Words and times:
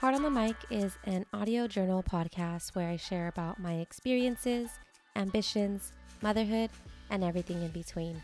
Heart 0.00 0.16
on 0.16 0.22
the 0.22 0.30
Mic 0.30 0.56
is 0.68 0.98
an 1.04 1.24
audio 1.32 1.66
journal 1.66 2.02
podcast 2.02 2.74
where 2.74 2.86
I 2.86 2.96
share 2.96 3.28
about 3.28 3.58
my 3.58 3.76
experiences, 3.76 4.68
ambitions, 5.16 5.92
motherhood, 6.20 6.68
and 7.08 7.24
everything 7.24 7.62
in 7.62 7.70
between. 7.70 8.22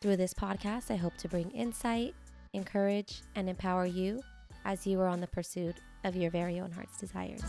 Through 0.00 0.16
this 0.16 0.34
podcast, 0.34 0.90
I 0.90 0.96
hope 0.96 1.16
to 1.18 1.28
bring 1.28 1.48
insight, 1.52 2.16
encourage, 2.54 3.22
and 3.36 3.48
empower 3.48 3.86
you 3.86 4.20
as 4.64 4.84
you 4.84 5.00
are 5.00 5.06
on 5.06 5.20
the 5.20 5.28
pursuit 5.28 5.76
of 6.02 6.16
your 6.16 6.32
very 6.32 6.58
own 6.58 6.72
heart's 6.72 6.98
desires. 6.98 7.44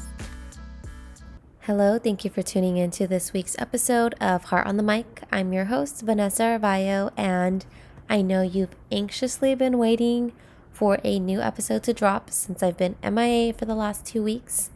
Hello, 1.61 1.97
thank 1.97 2.23
you 2.23 2.29
for 2.29 2.43
tuning 2.43 2.77
in 2.77 2.91
to 2.91 3.07
this 3.07 3.33
week's 3.33 3.55
episode 3.57 4.13
of 4.21 4.43
Heart 4.43 4.67
on 4.67 4.77
the 4.77 4.83
Mic. 4.83 5.23
I'm 5.31 5.51
your 5.51 5.65
host, 5.65 6.03
Vanessa 6.03 6.43
Arvayo, 6.43 7.11
and 7.17 7.65
I 8.07 8.21
know 8.21 8.43
you've 8.43 8.75
anxiously 8.91 9.55
been 9.55 9.79
waiting 9.79 10.31
for 10.73 10.99
a 11.03 11.19
new 11.19 11.39
episode 11.39 11.83
to 11.83 11.93
drop 11.93 12.31
since 12.31 12.63
I've 12.63 12.77
been 12.77 12.95
MIA 13.03 13.53
for 13.53 13.65
the 13.65 13.75
last 13.75 14.05
two 14.05 14.23
weeks. 14.23 14.71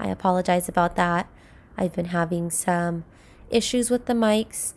I 0.00 0.08
apologize 0.08 0.68
about 0.68 0.96
that. 0.96 1.28
I've 1.76 1.92
been 1.92 2.06
having 2.06 2.50
some 2.50 3.04
issues 3.50 3.90
with 3.90 4.06
the 4.06 4.14
mics, 4.14 4.72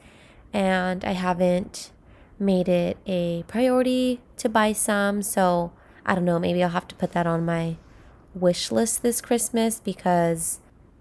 and 0.53 1.03
I 1.05 1.13
haven't 1.13 1.91
made 2.37 2.67
it 2.67 2.97
a 3.07 3.43
priority 3.47 4.21
to 4.37 4.49
buy 4.49 4.73
some, 4.73 5.21
so 5.21 5.71
I 6.05 6.13
don't 6.13 6.25
know, 6.25 6.39
maybe 6.39 6.61
I'll 6.61 6.69
have 6.69 6.87
to 6.89 6.95
put 6.95 7.13
that 7.13 7.25
on 7.25 7.45
my 7.45 7.77
wish 8.33 8.69
list 8.69 9.01
this 9.01 9.21
Christmas 9.21 9.79
because 9.79 10.59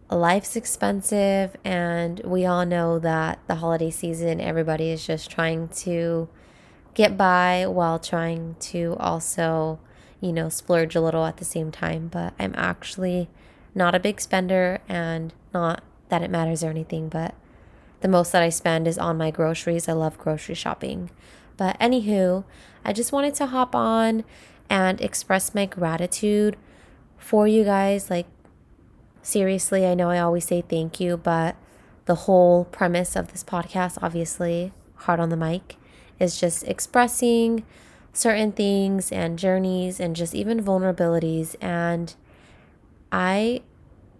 life's 0.09 0.55
expensive 0.55 1.57
and 1.65 2.21
we 2.21 2.47
all 2.47 2.65
know 2.65 3.01
that 3.01 3.41
the 3.49 3.57
holiday 3.57 3.91
season 3.91 4.41
everybody 4.41 4.91
is 4.91 5.05
just 5.05 5.29
trying 5.29 5.67
to 5.67 6.29
get 6.95 7.17
by 7.17 7.67
while 7.67 7.99
trying 7.99 8.57
to 8.61 8.97
also, 8.99 9.79
you 10.21 10.33
know, 10.33 10.49
splurge 10.49 10.95
a 10.95 11.01
little 11.01 11.25
at 11.25 11.37
the 11.37 11.45
same 11.45 11.71
time, 11.71 12.09
but 12.09 12.35
I'm 12.39 12.55
actually 12.57 13.29
not 13.75 13.95
a 13.95 14.01
big 14.01 14.21
spender 14.21 14.81
and 14.89 15.33
not 15.53 15.83
that 16.09 16.23
it 16.23 16.31
matters 16.31 16.63
or 16.63 16.71
anything, 16.71 17.09
but 17.09 17.35
the 18.01 18.09
most 18.09 18.33
that 18.33 18.43
I 18.43 18.51
spend 18.51 18.87
is 18.87 18.99
on 18.99 19.17
my 19.17 19.31
groceries. 19.31 19.89
I 19.89 19.93
love 19.93 20.19
grocery 20.19 20.55
shopping. 20.55 21.11
But 21.57 21.79
anywho, 21.81 22.45
I 22.85 22.93
just 22.93 23.13
wanted 23.13 23.35
to 23.37 23.47
hop 23.47 23.75
on 23.75 24.25
and 24.69 25.01
express 25.01 25.55
my 25.55 25.67
gratitude 25.67 26.57
for 27.17 27.49
you 27.49 27.65
guys. 27.65 28.11
Like, 28.11 28.27
seriously, 29.23 29.87
I 29.87 29.95
know 29.95 30.11
I 30.11 30.19
always 30.19 30.45
say 30.45 30.63
thank 30.63 31.01
you, 31.01 31.17
but 31.17 31.57
the 32.05 32.15
whole 32.15 32.67
premise 32.67 33.17
of 33.17 33.33
this 33.33 33.43
podcast, 33.43 33.99
obviously, 34.03 34.73
Heart 34.97 35.21
on 35.21 35.31
the 35.31 35.37
Mic, 35.37 35.77
is 36.19 36.39
just 36.39 36.65
expressing 36.65 37.65
certain 38.13 38.53
things 38.53 39.11
and 39.11 39.39
journeys 39.39 40.01
and 40.01 40.15
just 40.15 40.35
even 40.35 40.63
vulnerabilities. 40.63 41.57
And 41.61 42.15
I 43.11 43.63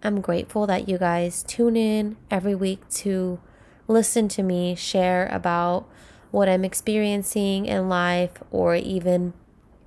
am 0.03 0.21
grateful 0.21 0.67
that 0.67 0.87
you 0.87 0.97
guys 0.97 1.43
tune 1.43 1.75
in 1.75 2.17
every 2.29 2.55
week 2.55 2.87
to 2.89 3.39
listen 3.87 4.27
to 4.27 4.43
me 4.43 4.75
share 4.75 5.27
about 5.31 5.87
what 6.31 6.49
I'm 6.49 6.65
experiencing 6.65 7.65
in 7.65 7.87
life 7.87 8.43
or 8.51 8.75
even 8.75 9.33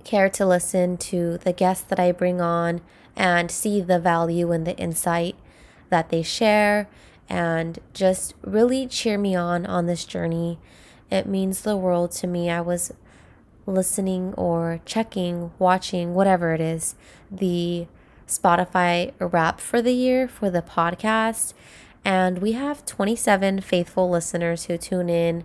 care 0.03 0.29
to 0.29 0.45
listen 0.45 0.97
to 0.97 1.37
the 1.37 1.53
guests 1.53 1.83
that 1.83 1.99
I 1.99 2.11
bring 2.11 2.41
on 2.41 2.81
and 3.15 3.51
see 3.51 3.81
the 3.81 3.99
value 3.99 4.51
and 4.51 4.65
the 4.65 4.75
insight 4.77 5.35
that 5.89 6.09
they 6.09 6.23
share 6.23 6.87
and 7.27 7.77
just 7.93 8.33
really 8.41 8.87
cheer 8.87 9.17
me 9.17 9.35
on 9.35 9.65
on 9.65 9.85
this 9.85 10.05
journey. 10.05 10.57
It 11.11 11.27
means 11.27 11.61
the 11.61 11.77
world 11.77 12.11
to 12.13 12.27
me. 12.27 12.49
I 12.49 12.61
was 12.61 12.93
listening 13.65 14.33
or 14.35 14.79
checking, 14.85 15.51
watching, 15.59 16.13
whatever 16.13 16.53
it 16.53 16.61
is, 16.61 16.95
the 17.31 17.87
Spotify 18.27 19.13
wrap 19.19 19.59
for 19.59 19.81
the 19.81 19.93
year 19.93 20.27
for 20.27 20.49
the 20.49 20.61
podcast. 20.61 21.53
And 22.05 22.39
we 22.39 22.53
have 22.53 22.85
27 22.85 23.61
faithful 23.61 24.09
listeners 24.09 24.65
who 24.65 24.77
tune 24.77 25.09
in 25.09 25.43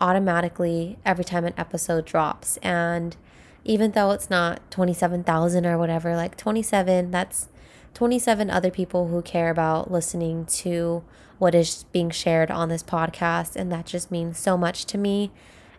automatically 0.00 0.98
every 1.04 1.24
time 1.24 1.44
an 1.44 1.54
episode 1.56 2.04
drops. 2.04 2.56
And 2.58 3.16
even 3.64 3.92
though 3.92 4.10
it's 4.10 4.28
not 4.28 4.68
27,000 4.70 5.64
or 5.64 5.78
whatever, 5.78 6.16
like 6.16 6.36
27, 6.36 7.10
that's 7.10 7.48
27 7.94 8.50
other 8.50 8.70
people 8.70 9.08
who 9.08 9.22
care 9.22 9.50
about 9.50 9.90
listening 9.90 10.46
to 10.46 11.04
what 11.38 11.54
is 11.54 11.84
being 11.92 12.10
shared 12.10 12.50
on 12.50 12.68
this 12.68 12.82
podcast. 12.82 13.56
And 13.56 13.70
that 13.72 13.86
just 13.86 14.10
means 14.10 14.38
so 14.38 14.56
much 14.56 14.84
to 14.86 14.98
me. 14.98 15.30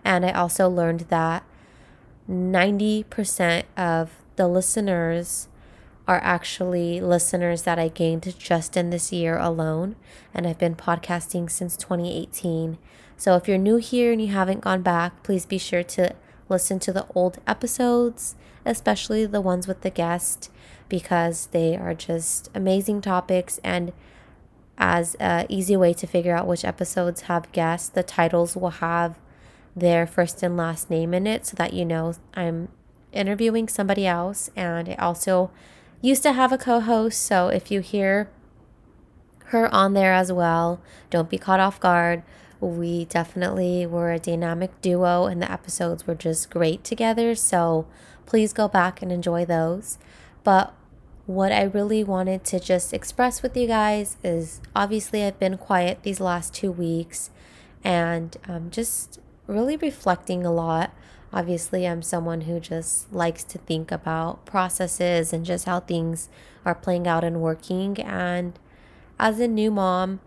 And 0.03 0.25
I 0.25 0.31
also 0.31 0.69
learned 0.69 1.01
that 1.09 1.43
90% 2.29 3.63
of 3.77 4.11
the 4.35 4.47
listeners 4.47 5.47
are 6.07 6.19
actually 6.21 6.99
listeners 6.99 7.63
that 7.63 7.79
I 7.79 7.87
gained 7.87 8.35
just 8.37 8.75
in 8.75 8.89
this 8.89 9.13
year 9.13 9.37
alone. 9.37 9.95
And 10.33 10.45
I've 10.45 10.59
been 10.59 10.75
podcasting 10.75 11.49
since 11.49 11.77
2018. 11.77 12.77
So 13.15 13.35
if 13.35 13.47
you're 13.47 13.57
new 13.57 13.77
here 13.77 14.11
and 14.11 14.21
you 14.21 14.27
haven't 14.27 14.61
gone 14.61 14.81
back, 14.81 15.23
please 15.23 15.45
be 15.45 15.57
sure 15.57 15.83
to 15.83 16.13
listen 16.49 16.79
to 16.79 16.91
the 16.91 17.07
old 17.15 17.39
episodes, 17.47 18.35
especially 18.65 19.25
the 19.25 19.39
ones 19.39 19.67
with 19.67 19.81
the 19.81 19.89
guest, 19.89 20.51
because 20.89 21.47
they 21.47 21.75
are 21.75 21.93
just 21.93 22.49
amazing 22.53 23.01
topics. 23.01 23.59
And 23.63 23.93
as 24.77 25.15
an 25.15 25.45
easy 25.49 25.77
way 25.77 25.93
to 25.93 26.07
figure 26.07 26.35
out 26.35 26.47
which 26.47 26.65
episodes 26.65 27.21
have 27.21 27.51
guests, 27.51 27.89
the 27.89 28.03
titles 28.03 28.55
will 28.55 28.69
have 28.69 29.19
their 29.75 30.05
first 30.05 30.43
and 30.43 30.55
last 30.55 30.89
name 30.89 31.13
in 31.13 31.25
it 31.25 31.45
so 31.45 31.55
that 31.55 31.73
you 31.73 31.85
know 31.85 32.13
I'm 32.35 32.69
interviewing 33.11 33.67
somebody 33.67 34.05
else. 34.05 34.49
And 34.55 34.89
I 34.89 34.95
also 34.95 35.51
used 36.01 36.23
to 36.23 36.33
have 36.33 36.51
a 36.51 36.57
co 36.57 36.79
host. 36.79 37.21
So 37.21 37.47
if 37.47 37.71
you 37.71 37.79
hear 37.79 38.29
her 39.45 39.73
on 39.73 39.93
there 39.93 40.13
as 40.13 40.31
well, 40.31 40.81
don't 41.09 41.29
be 41.29 41.37
caught 41.37 41.59
off 41.59 41.79
guard. 41.79 42.23
We 42.59 43.05
definitely 43.05 43.85
were 43.85 44.11
a 44.11 44.19
dynamic 44.19 44.79
duo, 44.81 45.25
and 45.25 45.41
the 45.41 45.51
episodes 45.51 46.07
were 46.07 46.15
just 46.15 46.49
great 46.49 46.83
together. 46.83 47.35
So 47.35 47.85
please 48.25 48.53
go 48.53 48.67
back 48.67 49.01
and 49.01 49.11
enjoy 49.11 49.45
those. 49.45 49.97
But 50.43 50.73
what 51.25 51.51
I 51.51 51.63
really 51.63 52.03
wanted 52.03 52.43
to 52.45 52.59
just 52.59 52.93
express 52.93 53.41
with 53.41 53.55
you 53.55 53.67
guys 53.67 54.17
is 54.23 54.59
obviously 54.75 55.23
I've 55.23 55.39
been 55.39 55.57
quiet 55.57 55.99
these 56.03 56.19
last 56.19 56.53
two 56.53 56.71
weeks 56.71 57.29
and 57.83 58.35
um, 58.47 58.69
just 58.69 59.19
really 59.47 59.77
reflecting 59.77 60.45
a 60.45 60.51
lot. 60.51 60.93
Obviously, 61.31 61.87
I'm 61.87 62.03
someone 62.03 62.41
who 62.41 62.59
just 62.59 63.11
likes 63.11 63.43
to 63.45 63.57
think 63.57 63.91
about 63.91 64.45
processes 64.45 65.33
and 65.33 65.45
just 65.45 65.65
how 65.65 65.79
things 65.79 66.29
are 66.63 66.75
playing 66.75 67.07
out 67.07 67.23
and 67.23 67.41
working. 67.41 67.99
And 67.99 68.59
as 69.17 69.39
a 69.39 69.47
new 69.47 69.71
mom, 69.71 70.19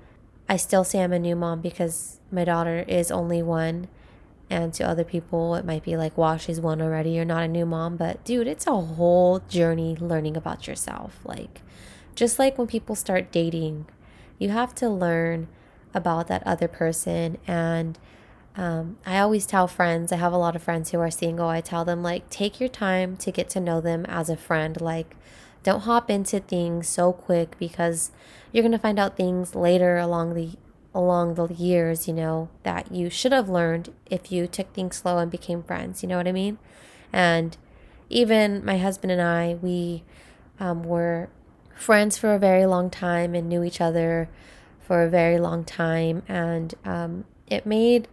I 0.49 0.57
still 0.57 0.83
say 0.83 1.03
I'm 1.03 1.13
a 1.13 1.19
new 1.19 1.37
mom 1.37 1.61
because 1.61 2.19
my 2.33 2.45
daughter 2.45 2.85
is 2.89 3.11
only 3.11 3.43
one. 3.43 3.89
And 4.49 4.73
to 4.75 4.85
other 4.85 5.05
people, 5.05 5.57
it 5.57 5.65
might 5.65 5.83
be 5.83 5.97
like, 5.97 6.17
wow, 6.17 6.37
she's 6.37 6.61
one 6.61 6.81
already. 6.81 7.11
You're 7.11 7.25
not 7.25 7.43
a 7.43 7.49
new 7.49 7.67
mom. 7.67 7.97
But 7.97 8.25
dude, 8.25 8.47
it's 8.47 8.67
a 8.67 8.81
whole 8.81 9.41
journey 9.49 9.97
learning 9.99 10.37
about 10.37 10.67
yourself. 10.67 11.19
Like, 11.25 11.63
just 12.15 12.39
like 12.39 12.57
when 12.57 12.69
people 12.69 12.95
start 12.95 13.33
dating, 13.33 13.87
you 14.39 14.51
have 14.51 14.75
to 14.77 14.89
learn 14.89 15.49
about 15.95 16.29
that 16.29 16.47
other 16.47 16.69
person. 16.69 17.39
And 17.47 17.99
um, 18.57 18.99
I 19.05 19.19
always 19.19 19.47
tell 19.47 19.67
friends, 19.67 20.13
I 20.13 20.17
have 20.17 20.33
a 20.33 20.39
lot 20.39 20.57
of 20.57 20.63
friends 20.63 20.91
who 20.91 21.01
are 21.01 21.11
single. 21.11 21.49
I 21.49 21.61
tell 21.61 21.85
them, 21.85 22.03
like, 22.03 22.31
take 22.31 22.61
your 22.61 22.69
time 22.69 23.17
to 23.19 23.33
get 23.33 23.51
to 23.51 23.61
know 23.61 23.81
them 23.81 24.07
as 24.07 24.31
a 24.31 24.37
friend. 24.37 24.81
Like, 24.81 25.17
don't 25.63 25.81
hop 25.81 26.09
into 26.09 26.39
things 26.41 26.89
so 26.89 27.13
quick 27.13 27.59
because 27.59 28.13
you're 28.53 28.63
going 28.63 28.73
to 28.73 28.79
find 28.79 28.99
out 28.99 29.17
things 29.17 29.55
later 29.55 29.99
along 29.99 30.35
the 30.35 30.51
along 30.97 31.35
the 31.35 31.47
years, 31.53 32.09
you 32.09 32.15
know, 32.15 32.49
that 32.63 32.91
you 32.91 33.11
should 33.11 33.31
have 33.31 33.51
learned 33.51 33.93
if 34.07 34.33
you 34.33 34.47
took 34.47 34.73
things 34.73 34.97
slow 34.97 35.19
and 35.19 35.31
became 35.31 35.63
friends. 35.63 36.03
You 36.03 36.09
know 36.09 36.17
what 36.17 36.27
I 36.27 36.33
mean? 36.33 36.59
And 37.13 37.55
even 38.09 38.65
my 38.65 38.79
husband 38.79 39.13
and 39.13 39.21
I, 39.21 39.59
we 39.61 40.05
um, 40.59 40.83
were 40.83 41.29
friends 41.77 42.17
for 42.17 42.33
a 42.33 42.39
very 42.39 42.65
long 42.65 42.89
time 42.89 43.35
and 43.35 43.47
knew 43.47 43.63
each 43.63 43.79
other 43.79 44.31
for 44.81 45.03
a 45.03 45.11
very 45.11 45.39
long 45.39 45.65
time. 45.65 46.23
And 46.29 46.75
um, 46.87 47.27
it 47.47 47.67
made 47.67 48.09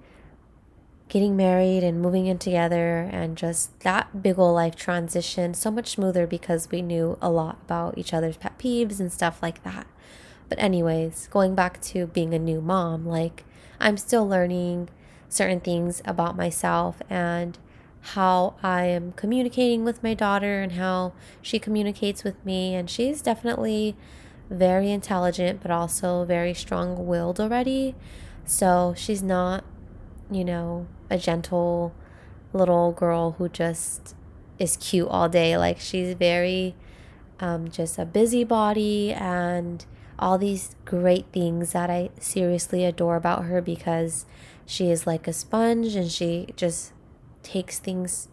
getting 1.07 1.37
married 1.37 1.85
and 1.85 2.01
moving 2.01 2.25
in 2.25 2.37
together 2.37 3.07
and 3.13 3.37
just 3.37 3.79
that 3.81 4.21
big 4.21 4.37
old 4.37 4.55
life 4.55 4.75
transition 4.75 5.53
so 5.53 5.71
much 5.71 5.91
smoother 5.91 6.27
because 6.27 6.69
we 6.69 6.81
knew 6.81 7.17
a 7.21 7.29
lot 7.29 7.59
about 7.63 7.97
each 7.97 8.13
other's 8.13 8.35
pet 8.35 8.59
peeves 8.59 8.99
and 8.99 9.13
stuff 9.13 9.41
like 9.41 9.63
that. 9.63 9.87
But, 10.49 10.59
anyways, 10.59 11.27
going 11.31 11.55
back 11.55 11.81
to 11.81 12.07
being 12.07 12.33
a 12.33 12.39
new 12.39 12.61
mom, 12.61 13.05
like 13.05 13.43
I'm 13.79 13.97
still 13.97 14.27
learning 14.27 14.89
certain 15.29 15.59
things 15.59 16.01
about 16.05 16.37
myself 16.37 17.01
and 17.09 17.57
how 18.01 18.55
I 18.61 18.85
am 18.85 19.13
communicating 19.13 19.83
with 19.83 20.03
my 20.03 20.13
daughter 20.13 20.61
and 20.61 20.73
how 20.73 21.13
she 21.41 21.57
communicates 21.57 22.23
with 22.23 22.43
me. 22.45 22.75
And 22.75 22.89
she's 22.89 23.21
definitely 23.21 23.95
very 24.49 24.91
intelligent, 24.91 25.61
but 25.61 25.71
also 25.71 26.25
very 26.25 26.53
strong 26.53 27.07
willed 27.07 27.39
already. 27.39 27.95
So 28.45 28.93
she's 28.97 29.23
not, 29.23 29.63
you 30.29 30.43
know, 30.43 30.87
a 31.09 31.17
gentle 31.17 31.93
little 32.51 32.91
girl 32.91 33.31
who 33.37 33.49
just 33.49 34.15
is 34.59 34.77
cute 34.77 35.07
all 35.07 35.29
day. 35.29 35.57
Like 35.57 35.79
she's 35.79 36.13
very 36.13 36.75
um, 37.39 37.71
just 37.71 37.97
a 37.97 38.05
busybody 38.05 39.13
and 39.13 39.85
all 40.17 40.37
these 40.37 40.75
great 40.85 41.25
things 41.33 41.73
that 41.73 41.89
I 41.89 42.09
seriously 42.19 42.85
adore 42.85 43.15
about 43.15 43.45
her 43.45 43.61
because 43.61 44.25
she 44.65 44.89
is 44.89 45.07
like 45.07 45.27
a 45.27 45.33
sponge 45.33 45.95
and 45.95 46.09
she 46.11 46.47
just 46.55 46.93
takes 47.41 47.79
things 47.79 48.29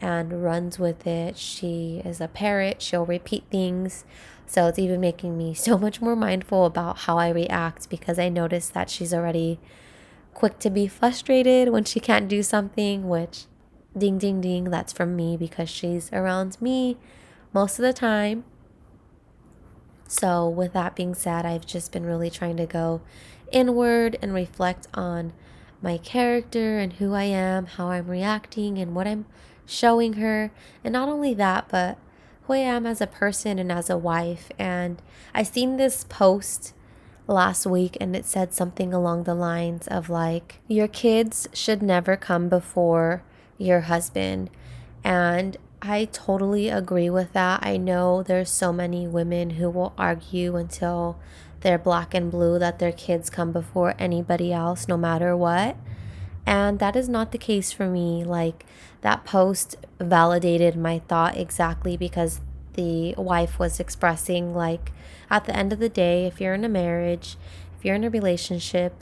and 0.00 0.42
runs 0.42 0.78
with 0.78 1.06
it. 1.06 1.36
She 1.36 2.00
is 2.04 2.20
a 2.20 2.28
parrot, 2.28 2.80
she'll 2.80 3.06
repeat 3.06 3.44
things. 3.50 4.04
So 4.46 4.66
it's 4.66 4.78
even 4.78 5.00
making 5.00 5.36
me 5.36 5.54
so 5.54 5.78
much 5.78 6.00
more 6.00 6.16
mindful 6.16 6.66
about 6.66 6.98
how 6.98 7.18
I 7.18 7.28
react 7.28 7.88
because 7.90 8.18
I 8.18 8.28
notice 8.28 8.68
that 8.70 8.90
she's 8.90 9.14
already 9.14 9.60
quick 10.34 10.58
to 10.60 10.70
be 10.70 10.86
frustrated 10.86 11.68
when 11.68 11.84
she 11.84 12.00
can't 12.00 12.28
do 12.28 12.42
something, 12.42 13.08
which 13.08 13.44
ding 13.96 14.18
ding 14.18 14.40
ding, 14.40 14.64
that's 14.64 14.92
from 14.92 15.16
me 15.16 15.36
because 15.36 15.68
she's 15.68 16.10
around 16.12 16.60
me 16.60 16.96
most 17.52 17.78
of 17.78 17.82
the 17.82 17.92
time. 17.92 18.44
So, 20.10 20.48
with 20.48 20.72
that 20.72 20.96
being 20.96 21.14
said, 21.14 21.46
I've 21.46 21.64
just 21.64 21.92
been 21.92 22.04
really 22.04 22.30
trying 22.30 22.56
to 22.56 22.66
go 22.66 23.00
inward 23.52 24.18
and 24.20 24.34
reflect 24.34 24.88
on 24.92 25.32
my 25.80 25.98
character 25.98 26.80
and 26.80 26.94
who 26.94 27.14
I 27.14 27.22
am, 27.22 27.66
how 27.66 27.90
I'm 27.90 28.08
reacting, 28.08 28.76
and 28.76 28.92
what 28.92 29.06
I'm 29.06 29.26
showing 29.66 30.14
her. 30.14 30.50
And 30.82 30.92
not 30.92 31.08
only 31.08 31.32
that, 31.34 31.68
but 31.68 31.96
who 32.42 32.54
I 32.54 32.56
am 32.56 32.86
as 32.86 33.00
a 33.00 33.06
person 33.06 33.60
and 33.60 33.70
as 33.70 33.88
a 33.88 33.96
wife. 33.96 34.50
And 34.58 35.00
I 35.32 35.44
seen 35.44 35.76
this 35.76 36.02
post 36.08 36.74
last 37.28 37.64
week 37.64 37.96
and 38.00 38.16
it 38.16 38.24
said 38.24 38.52
something 38.52 38.92
along 38.92 39.22
the 39.22 39.34
lines 39.34 39.86
of 39.86 40.10
like, 40.10 40.58
your 40.66 40.88
kids 40.88 41.48
should 41.52 41.82
never 41.82 42.16
come 42.16 42.48
before 42.48 43.22
your 43.58 43.82
husband. 43.82 44.50
And 45.04 45.56
I 45.82 46.04
totally 46.12 46.68
agree 46.68 47.08
with 47.08 47.32
that. 47.32 47.60
I 47.64 47.78
know 47.78 48.22
there's 48.22 48.50
so 48.50 48.72
many 48.72 49.06
women 49.06 49.50
who 49.50 49.70
will 49.70 49.94
argue 49.96 50.56
until 50.56 51.18
they're 51.60 51.78
black 51.78 52.12
and 52.12 52.30
blue 52.30 52.58
that 52.58 52.78
their 52.78 52.92
kids 52.92 53.30
come 53.30 53.50
before 53.50 53.94
anybody 53.98 54.52
else, 54.52 54.88
no 54.88 54.98
matter 54.98 55.34
what. 55.34 55.76
And 56.46 56.78
that 56.80 56.96
is 56.96 57.08
not 57.08 57.32
the 57.32 57.38
case 57.38 57.72
for 57.72 57.86
me. 57.86 58.24
Like, 58.24 58.66
that 59.00 59.24
post 59.24 59.76
validated 59.98 60.76
my 60.76 60.98
thought 61.00 61.36
exactly 61.36 61.96
because 61.96 62.40
the 62.74 63.14
wife 63.16 63.58
was 63.58 63.80
expressing, 63.80 64.54
like, 64.54 64.92
at 65.30 65.46
the 65.46 65.56
end 65.56 65.72
of 65.72 65.78
the 65.78 65.88
day, 65.88 66.26
if 66.26 66.40
you're 66.40 66.54
in 66.54 66.64
a 66.64 66.68
marriage, 66.68 67.36
if 67.78 67.84
you're 67.84 67.94
in 67.94 68.04
a 68.04 68.10
relationship, 68.10 68.94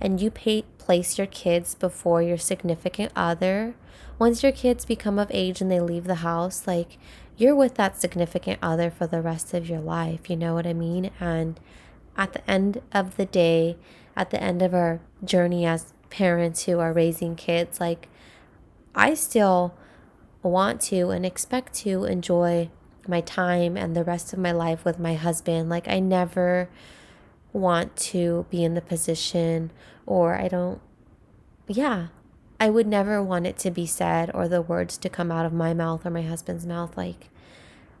and 0.00 0.20
you 0.20 0.30
pay, 0.30 0.64
place 0.86 1.18
your 1.18 1.26
kids 1.26 1.74
before 1.74 2.22
your 2.22 2.38
significant 2.38 3.10
other, 3.16 3.74
once 4.20 4.44
your 4.44 4.52
kids 4.52 4.84
become 4.84 5.18
of 5.18 5.30
age 5.32 5.60
and 5.60 5.70
they 5.70 5.80
leave 5.80 6.04
the 6.04 6.16
house, 6.16 6.64
like, 6.64 6.96
you're 7.36 7.56
with 7.56 7.74
that 7.74 8.00
significant 8.00 8.58
other 8.62 8.88
for 8.88 9.06
the 9.06 9.20
rest 9.20 9.52
of 9.52 9.68
your 9.68 9.80
life. 9.80 10.30
You 10.30 10.36
know 10.36 10.54
what 10.54 10.66
I 10.66 10.72
mean? 10.72 11.10
And 11.18 11.58
at 12.16 12.32
the 12.32 12.50
end 12.50 12.80
of 12.92 13.16
the 13.16 13.26
day, 13.26 13.76
at 14.16 14.30
the 14.30 14.40
end 14.40 14.62
of 14.62 14.72
our 14.72 15.00
journey 15.24 15.66
as 15.66 15.92
parents 16.08 16.64
who 16.64 16.78
are 16.78 16.92
raising 16.92 17.34
kids, 17.34 17.80
like 17.80 18.08
I 18.94 19.14
still 19.14 19.74
want 20.42 20.80
to 20.82 21.10
and 21.10 21.26
expect 21.26 21.74
to 21.74 22.04
enjoy 22.04 22.70
my 23.08 23.20
time 23.20 23.76
and 23.76 23.94
the 23.94 24.04
rest 24.04 24.32
of 24.32 24.38
my 24.38 24.52
life 24.52 24.84
with 24.84 24.98
my 24.98 25.14
husband. 25.14 25.68
Like 25.68 25.88
I 25.88 25.98
never 25.98 26.70
want 27.56 27.96
to 27.96 28.46
be 28.50 28.62
in 28.62 28.74
the 28.74 28.80
position 28.80 29.70
or 30.04 30.36
I 30.36 30.48
don't 30.48 30.80
yeah, 31.68 32.08
I 32.60 32.70
would 32.70 32.86
never 32.86 33.22
want 33.22 33.46
it 33.46 33.58
to 33.58 33.70
be 33.70 33.86
said 33.86 34.30
or 34.32 34.46
the 34.46 34.62
words 34.62 34.96
to 34.98 35.08
come 35.08 35.32
out 35.32 35.46
of 35.46 35.52
my 35.52 35.74
mouth 35.74 36.06
or 36.06 36.10
my 36.10 36.22
husband's 36.22 36.66
mouth 36.66 36.96
like 36.96 37.28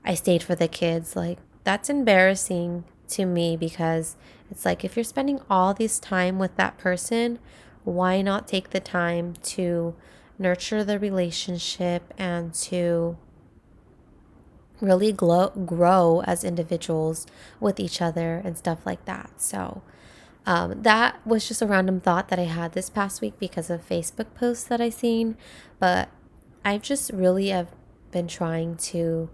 I 0.04 0.14
stayed 0.14 0.42
for 0.42 0.54
the 0.54 0.68
kids. 0.68 1.16
Like 1.16 1.38
that's 1.64 1.90
embarrassing 1.90 2.84
to 3.08 3.24
me 3.26 3.56
because 3.56 4.16
it's 4.50 4.64
like 4.64 4.84
if 4.84 4.96
you're 4.96 5.04
spending 5.04 5.40
all 5.50 5.74
this 5.74 5.98
time 5.98 6.38
with 6.38 6.56
that 6.56 6.78
person, 6.78 7.38
why 7.84 8.22
not 8.22 8.46
take 8.46 8.70
the 8.70 8.80
time 8.80 9.34
to 9.42 9.94
nurture 10.38 10.84
the 10.84 10.98
relationship 10.98 12.12
and 12.18 12.52
to 12.54 13.16
really 14.80 15.12
glow, 15.12 15.50
grow 15.50 16.22
as 16.26 16.44
individuals 16.44 17.26
with 17.60 17.80
each 17.80 18.02
other 18.02 18.42
and 18.44 18.56
stuff 18.58 18.84
like 18.84 19.04
that. 19.06 19.30
So, 19.40 19.82
um, 20.46 20.82
that 20.82 21.26
was 21.26 21.48
just 21.48 21.60
a 21.60 21.66
random 21.66 22.00
thought 22.00 22.28
that 22.28 22.38
I 22.38 22.44
had 22.44 22.72
this 22.72 22.88
past 22.88 23.20
week 23.20 23.38
because 23.38 23.68
of 23.68 23.86
Facebook 23.86 24.34
posts 24.34 24.64
that 24.64 24.80
I 24.80 24.90
seen. 24.90 25.36
But 25.80 26.08
I've 26.64 26.82
just 26.82 27.10
really 27.12 27.48
have 27.48 27.68
been 28.12 28.28
trying 28.28 28.76
to 28.76 29.28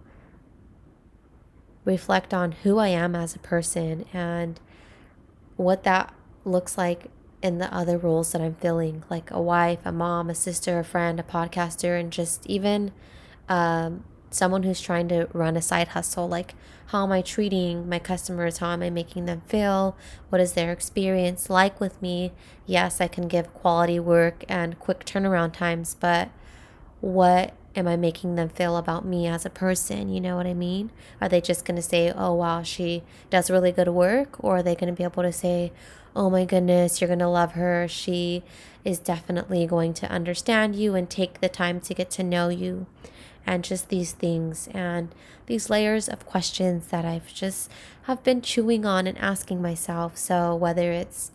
reflect 1.85 2.33
on 2.33 2.53
who 2.53 2.79
I 2.79 2.89
am 2.89 3.15
as 3.15 3.35
a 3.35 3.39
person 3.39 4.07
and 4.13 4.59
what 5.57 5.83
that 5.85 6.15
looks 6.45 6.79
like 6.79 7.07
in 7.43 7.59
the 7.59 7.73
other 7.75 7.99
roles 7.99 8.33
that 8.33 8.41
I'm 8.41 8.55
filling, 8.55 9.03
like 9.11 9.31
a 9.31 9.41
wife, 9.41 9.81
a 9.85 9.93
mom, 9.93 10.31
a 10.31 10.35
sister, 10.35 10.79
a 10.79 10.85
friend, 10.85 11.19
a 11.19 11.25
podcaster, 11.25 11.99
and 11.99 12.13
just 12.13 12.47
even 12.47 12.93
um, 13.49 14.05
someone 14.35 14.63
who's 14.63 14.81
trying 14.81 15.09
to 15.09 15.29
run 15.33 15.57
a 15.57 15.63
side 15.63 15.89
hustle. 15.89 16.29
Like, 16.29 16.55
how 16.87 17.05
am 17.05 17.13
I 17.13 17.23
treating 17.23 17.89
my 17.89 17.99
customers? 17.99 18.59
How 18.59 18.73
am 18.73 18.83
I 18.83 18.91
making 18.91 19.27
them 19.27 19.43
feel? 19.47 19.97
What 20.29 20.41
is 20.41 20.53
their 20.53 20.73
experience 20.73 21.49
like 21.49 21.81
with 21.81 22.01
me? 22.03 22.33
Yes, 22.67 23.01
I 23.01 23.09
can 23.09 23.29
give 23.29 23.55
quality 23.55 23.99
work 23.99 24.45
and 24.49 24.79
quick 24.79 25.05
turnaround 25.05 25.53
times, 25.53 25.97
but 25.99 26.31
what 27.01 27.55
am 27.75 27.89
I 27.89 27.97
making 27.97 28.35
them 28.35 28.49
feel 28.49 28.77
about 28.77 29.05
me 29.05 29.27
as 29.27 29.47
a 29.47 29.51
person? 29.51 30.09
You 30.09 30.21
know 30.21 30.37
what 30.37 30.47
I 30.47 30.55
mean? 30.55 30.91
Are 31.21 31.29
they 31.29 31.41
just 31.41 31.65
going 31.65 31.77
to 31.77 31.83
say, 31.83 32.13
oh, 32.15 32.35
wow, 32.35 32.63
she 32.63 33.03
does 33.31 33.51
really 33.51 33.73
good 33.73 33.89
work? 33.89 34.43
Or 34.43 34.59
are 34.59 34.63
they 34.63 34.75
going 34.75 34.93
to 34.93 34.97
be 34.97 35.05
able 35.05 35.23
to 35.23 35.33
say, 35.33 35.73
oh 36.15 36.29
my 36.29 36.45
goodness, 36.45 37.01
you're 37.01 37.09
going 37.09 37.19
to 37.19 37.29
love 37.29 37.53
her. 37.53 37.87
She 37.89 38.43
is 38.85 38.99
definitely 38.99 39.67
going 39.67 39.95
to 39.95 40.11
understand 40.11 40.77
you 40.77 40.95
and 40.95 41.09
take 41.09 41.41
the 41.41 41.49
time 41.49 41.81
to 41.81 41.95
get 41.95 42.11
to 42.13 42.23
know 42.23 42.49
you. 42.49 42.87
And 43.47 43.65
just 43.65 43.89
these 43.89 44.13
things 44.13 44.69
and 44.73 45.15
these 45.47 45.69
layers 45.69 46.09
of 46.09 46.27
questions 46.27 46.87
that 46.89 47.05
I've 47.05 47.33
just 47.33 47.71
have 48.03 48.23
been 48.23 48.41
chewing 48.41 48.85
on 48.85 49.07
and 49.07 49.19
asking 49.19 49.61
myself. 49.61 50.17
So 50.17 50.55
whether 50.55 50.93
it's 50.93 51.33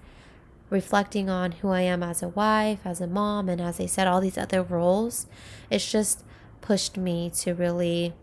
reflecting 0.69 1.29
on 1.29 1.53
who 1.53 1.69
I 1.69 1.81
am 1.81 2.03
as 2.03 2.21
a 2.21 2.29
wife, 2.29 2.79
as 2.85 3.01
a 3.01 3.07
mom, 3.07 3.49
and 3.49 3.61
as 3.61 3.79
I 3.79 3.85
said, 3.85 4.07
all 4.07 4.21
these 4.21 4.37
other 4.37 4.63
roles, 4.63 5.27
it's 5.69 5.89
just 5.89 6.23
pushed 6.61 6.97
me 6.97 7.29
to 7.29 7.53
really 7.53 8.13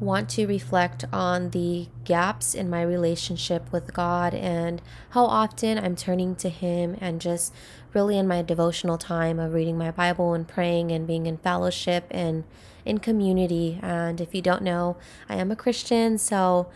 want 0.00 0.30
to 0.30 0.46
reflect 0.46 1.04
on 1.12 1.50
the 1.50 1.86
gaps 2.04 2.54
in 2.54 2.70
my 2.70 2.82
relationship 2.82 3.70
with 3.70 3.92
God 3.92 4.34
and 4.34 4.80
how 5.10 5.26
often 5.26 5.78
I'm 5.78 5.94
turning 5.94 6.34
to 6.36 6.48
Him 6.48 6.96
and 7.00 7.20
just 7.20 7.52
really 7.92 8.16
in 8.16 8.26
my 8.26 8.40
devotional 8.40 8.96
time 8.96 9.38
of 9.38 9.52
reading 9.52 9.76
my 9.76 9.90
Bible 9.90 10.32
and 10.32 10.48
praying 10.48 10.90
and 10.90 11.06
being 11.06 11.26
in 11.26 11.36
fellowship 11.36 12.06
and 12.10 12.44
in 12.84 12.98
community. 12.98 13.78
And 13.82 14.20
if 14.20 14.34
you 14.34 14.42
don't 14.42 14.62
know, 14.62 14.96
I 15.28 15.36
am 15.36 15.50
a 15.50 15.56
Christian, 15.56 16.18
so 16.18 16.68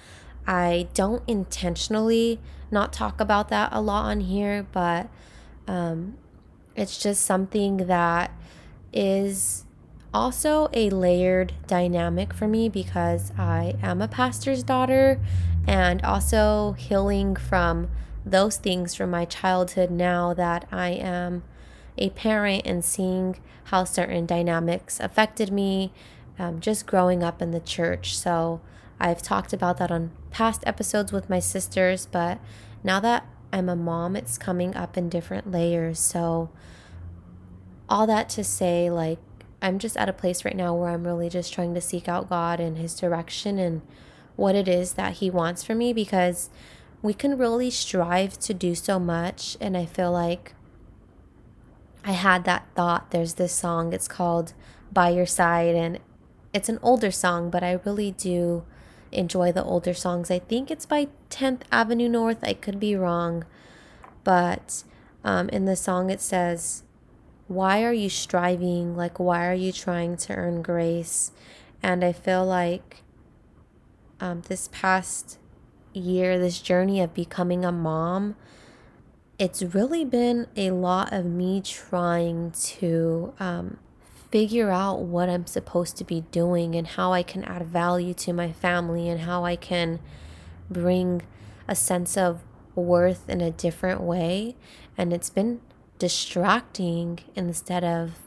I 0.46 0.88
don't 0.94 1.22
intentionally 1.26 2.40
not 2.70 2.92
talk 2.92 3.20
about 3.20 3.48
that 3.48 3.70
a 3.72 3.80
lot 3.80 4.06
on 4.06 4.20
here, 4.20 4.66
but 4.72 5.08
um, 5.66 6.16
it's 6.76 6.98
just 6.98 7.24
something 7.24 7.78
that 7.78 8.30
is 8.92 9.64
also 10.12 10.68
a 10.72 10.90
layered 10.90 11.52
dynamic 11.66 12.32
for 12.32 12.46
me 12.46 12.68
because 12.68 13.32
I 13.36 13.74
am 13.82 14.00
a 14.00 14.08
pastor's 14.08 14.62
daughter 14.62 15.20
and 15.66 16.02
also 16.02 16.72
healing 16.72 17.34
from 17.36 17.88
those 18.24 18.56
things 18.56 18.94
from 18.94 19.10
my 19.10 19.24
childhood 19.24 19.90
now 19.90 20.32
that 20.34 20.66
I 20.70 20.90
am 20.90 21.42
a 21.96 22.10
parent 22.10 22.62
and 22.66 22.84
seeing 22.84 23.38
how 23.64 23.84
certain 23.84 24.26
dynamics 24.26 25.00
affected 25.00 25.52
me 25.52 25.92
um, 26.38 26.60
just 26.60 26.86
growing 26.86 27.22
up 27.22 27.40
in 27.40 27.50
the 27.50 27.60
church. 27.60 28.16
So 28.16 28.60
I've 28.98 29.22
talked 29.22 29.52
about 29.52 29.78
that 29.78 29.90
on 29.90 30.12
past 30.30 30.62
episodes 30.66 31.12
with 31.12 31.30
my 31.30 31.38
sisters, 31.38 32.06
but 32.06 32.38
now 32.82 33.00
that 33.00 33.26
I'm 33.52 33.68
a 33.68 33.76
mom, 33.76 34.16
it's 34.16 34.36
coming 34.36 34.74
up 34.74 34.96
in 34.96 35.08
different 35.08 35.50
layers. 35.50 36.00
So, 36.00 36.50
all 37.88 38.06
that 38.06 38.28
to 38.30 38.42
say, 38.42 38.90
like, 38.90 39.18
I'm 39.62 39.78
just 39.78 39.96
at 39.96 40.08
a 40.08 40.12
place 40.12 40.44
right 40.44 40.56
now 40.56 40.74
where 40.74 40.90
I'm 40.90 41.06
really 41.06 41.28
just 41.28 41.52
trying 41.52 41.72
to 41.74 41.80
seek 41.80 42.08
out 42.08 42.28
God 42.28 42.58
and 42.58 42.76
His 42.76 42.94
direction 42.94 43.58
and 43.58 43.82
what 44.34 44.56
it 44.56 44.66
is 44.66 44.94
that 44.94 45.14
He 45.14 45.30
wants 45.30 45.62
for 45.62 45.74
me 45.74 45.92
because 45.92 46.50
we 47.00 47.14
can 47.14 47.38
really 47.38 47.70
strive 47.70 48.38
to 48.40 48.54
do 48.54 48.74
so 48.74 48.98
much. 48.98 49.56
And 49.60 49.76
I 49.76 49.86
feel 49.86 50.10
like 50.10 50.54
I 52.04 52.12
had 52.12 52.44
that 52.44 52.66
thought. 52.74 53.10
There's 53.10 53.34
this 53.34 53.52
song, 53.52 53.92
it's 53.92 54.08
called 54.08 54.52
By 54.92 55.08
Your 55.08 55.26
Side, 55.26 55.74
and 55.74 55.98
it's 56.52 56.68
an 56.68 56.78
older 56.82 57.10
song, 57.10 57.50
but 57.50 57.64
I 57.64 57.80
really 57.84 58.12
do 58.12 58.64
enjoy 59.10 59.52
the 59.52 59.64
older 59.64 59.94
songs. 59.94 60.30
I 60.30 60.38
think 60.38 60.70
it's 60.70 60.86
by 60.86 61.08
10th 61.30 61.62
Avenue 61.72 62.08
North. 62.08 62.38
I 62.42 62.52
could 62.52 62.78
be 62.78 62.94
wrong. 62.94 63.44
But 64.22 64.84
um, 65.22 65.48
in 65.48 65.64
the 65.64 65.76
song, 65.76 66.10
it 66.10 66.20
says, 66.20 66.82
Why 67.48 67.82
are 67.82 67.92
you 67.92 68.10
striving? 68.10 68.96
Like, 68.96 69.18
why 69.18 69.46
are 69.46 69.54
you 69.54 69.72
trying 69.72 70.16
to 70.18 70.34
earn 70.34 70.62
grace? 70.62 71.32
And 71.82 72.04
I 72.04 72.12
feel 72.12 72.44
like 72.44 73.02
um, 74.20 74.42
this 74.48 74.68
past 74.72 75.38
year, 75.92 76.38
this 76.38 76.60
journey 76.60 77.00
of 77.00 77.14
becoming 77.14 77.64
a 77.64 77.72
mom, 77.72 78.36
it's 79.38 79.62
really 79.62 80.04
been 80.04 80.46
a 80.56 80.70
lot 80.70 81.12
of 81.12 81.24
me 81.24 81.60
trying 81.60 82.52
to 82.52 83.34
um, 83.40 83.78
figure 84.30 84.70
out 84.70 85.00
what 85.00 85.28
I'm 85.28 85.46
supposed 85.46 85.96
to 85.98 86.04
be 86.04 86.22
doing 86.30 86.74
and 86.74 86.86
how 86.86 87.12
I 87.12 87.22
can 87.22 87.44
add 87.44 87.66
value 87.66 88.14
to 88.14 88.32
my 88.32 88.52
family 88.52 89.08
and 89.08 89.20
how 89.20 89.44
I 89.44 89.56
can 89.56 90.00
bring 90.70 91.22
a 91.66 91.74
sense 91.74 92.16
of 92.16 92.42
worth 92.74 93.28
in 93.28 93.40
a 93.40 93.50
different 93.50 94.00
way. 94.00 94.56
And 94.96 95.12
it's 95.12 95.30
been 95.30 95.60
distracting 95.98 97.20
instead 97.34 97.84
of 97.84 98.18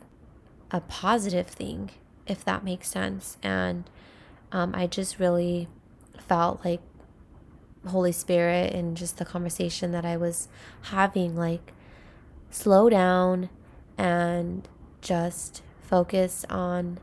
a 0.72 0.82
positive 0.82 1.48
thing, 1.48 1.92
if 2.26 2.44
that 2.44 2.64
makes 2.64 2.90
sense. 2.90 3.38
And 3.42 3.90
um, 4.52 4.74
I 4.76 4.88
just 4.88 5.20
really 5.20 5.68
felt 6.20 6.64
like 6.66 6.82
Holy 7.88 8.12
Spirit 8.12 8.74
and 8.74 8.96
just 8.96 9.18
the 9.18 9.26
conversation 9.26 9.92
that 9.92 10.06
I 10.06 10.18
was 10.18 10.48
having, 10.84 11.36
like, 11.36 11.74
slow 12.50 12.90
down 12.90 13.50
and 13.98 14.68
just 15.02 15.62
focus 15.82 16.46
on 16.50 17.00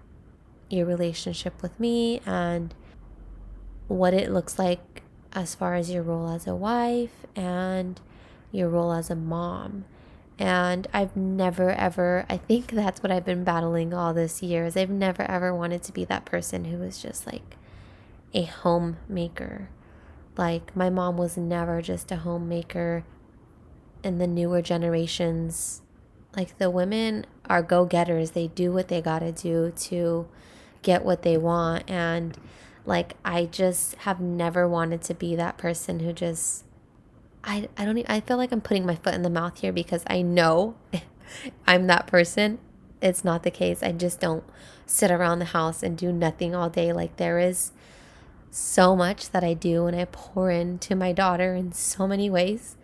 your 0.71 0.87
relationship 0.87 1.63
with 1.63 1.79
me 1.79 2.21
and 2.27 2.75
what 3.89 4.15
it 4.15 4.31
looks 4.31 4.59
like 4.59 5.03
as 5.33 5.55
far 5.55 5.75
as 5.75 5.91
your 5.91 6.03
role 6.03 6.31
as 6.31 6.47
a 6.47 6.55
wife 6.55 7.27
and 7.35 8.01
your 8.53 8.69
role 8.69 8.93
as 8.93 9.11
a 9.11 9.17
mom. 9.17 9.85
And 10.39 10.87
I've 10.93 11.17
never 11.17 11.71
ever, 11.71 12.27
I 12.29 12.39
think 12.39 12.73
that's 12.73 13.03
what 13.03 13.13
I've 13.13 13.25
been 13.25 13.45
battling 13.45 13.95
all 13.95 14.13
this 14.15 14.43
year 14.43 14.65
is 14.65 14.77
I've 14.77 14.91
never 14.91 15.23
ever 15.23 15.55
wanted 15.55 15.83
to 15.85 15.93
be 15.93 16.05
that 16.07 16.25
person 16.25 16.65
who 16.67 16.79
was 16.79 17.01
just 17.01 17.27
like 17.27 17.57
a 18.33 18.43
homemaker. 18.43 19.69
Like 20.37 20.75
my 20.77 20.91
mom 20.91 21.17
was 21.17 21.37
never 21.37 21.81
just 21.81 22.11
a 22.11 22.17
homemaker 22.17 23.05
in 24.03 24.19
the 24.19 24.27
newer 24.27 24.63
generations. 24.63 25.83
Like 26.37 26.59
the 26.59 26.71
women 26.71 27.27
are 27.49 27.63
go-getters. 27.63 28.33
They 28.33 28.49
do 28.49 28.73
what 28.73 28.89
they 28.89 29.01
got 29.01 29.21
to 29.21 29.33
do 29.33 29.73
to 29.77 30.27
get 30.83 31.05
what 31.05 31.23
they 31.23 31.37
want 31.37 31.89
and 31.91 32.37
like 32.87 33.15
I 33.25 33.47
just 33.47 33.95
have 33.97 34.21
never 34.21 34.69
wanted 34.69 35.03
to 35.03 35.15
be 35.15 35.35
that 35.37 35.57
person 35.57 36.01
who 36.01 36.13
just 36.13 36.65
I 37.43 37.69
I 37.77 37.85
don't 37.85 38.05
I 38.09 38.21
feel 38.21 38.37
like 38.37 38.53
I'm 38.53 38.61
putting 38.61 38.87
my 38.87 38.97
foot 38.97 39.15
in 39.15 39.23
the 39.23 39.31
mouth 39.31 39.61
here 39.61 39.73
because 39.73 40.05
I 40.07 40.23
know 40.23 40.77
I'm 41.67 41.87
that 41.87 42.07
person. 42.07 42.59
It's 43.01 43.25
not 43.25 43.43
the 43.43 43.51
case. 43.51 43.83
I 43.83 43.93
just 43.93 44.21
don't 44.21 44.45
sit 44.87 45.11
around 45.11 45.39
the 45.39 45.47
house 45.47 45.83
and 45.83 45.97
do 45.97 46.13
nothing 46.13 46.55
all 46.55 46.69
day 46.69 46.93
like 46.93 47.17
there 47.17 47.39
is 47.39 47.73
so 48.55 48.95
much 48.95 49.31
that 49.31 49.43
I 49.43 49.55
do 49.55 49.87
and 49.87 49.97
I 49.97 50.05
pour 50.07 50.51
into 50.51 50.95
my 50.95 51.13
daughter 51.13 51.55
in 51.55 51.73
so 51.73 52.07
many 52.07 52.31
ways. 52.31 52.77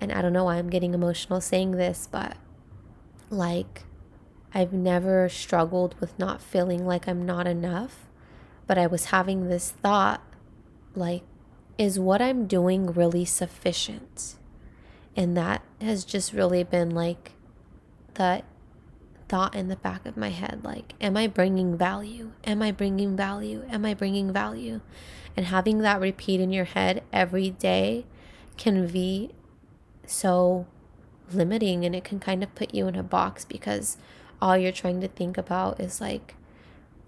And 0.00 0.10
I 0.12 0.22
don't 0.22 0.32
know 0.32 0.44
why 0.44 0.56
I'm 0.56 0.70
getting 0.70 0.94
emotional 0.94 1.40
saying 1.40 1.72
this, 1.72 2.08
but 2.10 2.36
like 3.28 3.82
I've 4.54 4.72
never 4.72 5.28
struggled 5.28 5.94
with 6.00 6.18
not 6.18 6.40
feeling 6.40 6.86
like 6.86 7.06
I'm 7.06 7.26
not 7.26 7.46
enough 7.46 8.06
but 8.70 8.78
I 8.78 8.86
was 8.86 9.06
having 9.06 9.48
this 9.48 9.72
thought 9.72 10.22
like, 10.94 11.24
is 11.76 11.98
what 11.98 12.22
I'm 12.22 12.46
doing 12.46 12.86
really 12.92 13.24
sufficient? 13.24 14.36
And 15.16 15.36
that 15.36 15.64
has 15.80 16.04
just 16.04 16.32
really 16.32 16.62
been 16.62 16.90
like 16.90 17.32
that 18.14 18.44
thought 19.30 19.54
in 19.54 19.68
the 19.68 19.76
back 19.76 20.04
of 20.06 20.16
my 20.16 20.30
head 20.30 20.62
like, 20.64 20.92
am 21.00 21.16
I 21.16 21.28
bringing 21.28 21.78
value? 21.78 22.32
Am 22.44 22.60
I 22.62 22.72
bringing 22.72 23.16
value? 23.16 23.64
Am 23.70 23.84
I 23.84 23.94
bringing 23.94 24.32
value? 24.32 24.80
And 25.36 25.46
having 25.46 25.78
that 25.78 26.00
repeat 26.00 26.40
in 26.40 26.50
your 26.50 26.64
head 26.64 27.04
every 27.12 27.50
day 27.50 28.06
can 28.56 28.88
be 28.88 29.30
so 30.04 30.66
limiting 31.32 31.84
and 31.84 31.94
it 31.94 32.02
can 32.02 32.18
kind 32.18 32.42
of 32.42 32.52
put 32.56 32.74
you 32.74 32.88
in 32.88 32.96
a 32.96 33.04
box 33.04 33.44
because 33.44 33.96
all 34.42 34.58
you're 34.58 34.72
trying 34.72 35.00
to 35.00 35.06
think 35.06 35.38
about 35.38 35.78
is 35.78 36.00
like, 36.00 36.34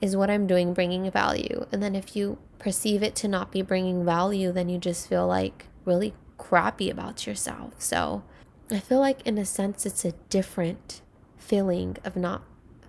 is 0.00 0.16
what 0.16 0.30
I'm 0.30 0.46
doing 0.46 0.74
bringing 0.74 1.10
value? 1.10 1.66
And 1.72 1.82
then 1.82 1.96
if 1.96 2.14
you 2.14 2.38
perceive 2.60 3.02
it 3.02 3.16
to 3.16 3.26
not 3.26 3.50
be 3.50 3.62
bringing 3.62 4.04
value, 4.04 4.52
then 4.52 4.68
you 4.68 4.78
just 4.78 5.08
feel 5.08 5.26
like 5.26 5.66
really 5.84 6.14
crappy 6.38 6.88
about 6.88 7.26
yourself. 7.26 7.82
So 7.82 8.22
I 8.70 8.78
feel 8.78 9.00
like, 9.00 9.26
in 9.26 9.38
a 9.38 9.44
sense, 9.44 9.84
it's 9.84 10.04
a 10.04 10.12
different 10.30 11.02
feeling 11.42 11.96
of 12.04 12.16
not 12.16 12.42